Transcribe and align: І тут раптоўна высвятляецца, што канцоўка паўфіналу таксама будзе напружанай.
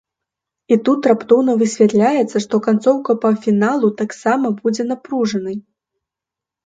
І 0.75 0.77
тут 0.87 1.09
раптоўна 1.09 1.53
высвятляецца, 1.61 2.37
што 2.45 2.55
канцоўка 2.69 3.11
паўфіналу 3.25 3.87
таксама 4.03 4.47
будзе 4.63 4.83
напружанай. 4.93 5.57